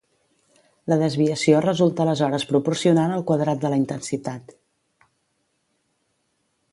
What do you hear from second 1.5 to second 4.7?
resulta aleshores proporcional al quadrat de la intensitat.